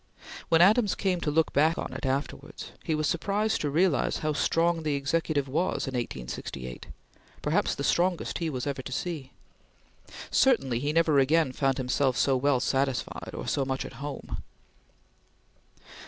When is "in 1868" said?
5.87-6.87